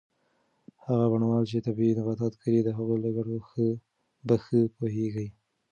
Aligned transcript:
هغه 0.85 1.05
بڼوال 1.11 1.43
چې 1.51 1.57
طبي 1.65 1.87
نباتات 1.99 2.33
کري 2.41 2.59
د 2.63 2.69
هغوی 2.77 2.97
له 3.05 3.09
ګټو 3.17 3.37
په 4.27 4.35
ښه 4.43 4.59
پوهیږي. 4.77 5.27